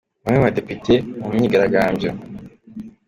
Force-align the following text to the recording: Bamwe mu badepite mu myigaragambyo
Bamwe 0.23 0.37
mu 0.39 0.45
badepite 0.47 0.93
mu 1.19 1.27
myigaragambyo 1.35 2.09